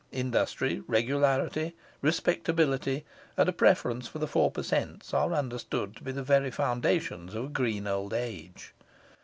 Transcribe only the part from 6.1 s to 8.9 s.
the very foundations of a green old age.